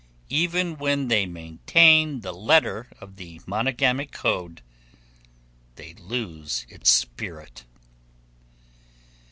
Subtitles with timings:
[0.31, 4.63] Even when they maintain the letter of the monogamic code,
[5.75, 7.65] they lose its spirit.